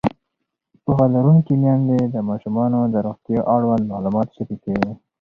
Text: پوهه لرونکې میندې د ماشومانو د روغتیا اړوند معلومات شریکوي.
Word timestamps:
پوهه 0.83 1.05
لرونکې 1.15 1.53
میندې 1.61 1.99
د 2.13 2.15
ماشومانو 2.29 2.79
د 2.93 2.95
روغتیا 3.07 3.41
اړوند 3.55 3.83
معلومات 3.91 4.27
شریکوي. 4.37 4.91